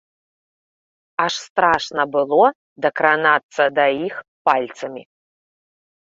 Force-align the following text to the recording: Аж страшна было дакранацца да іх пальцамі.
Аж 1.25 1.33
страшна 1.47 2.05
было 2.15 2.47
дакранацца 2.85 3.63
да 3.77 3.85
іх 4.07 4.15
пальцамі. 4.51 5.03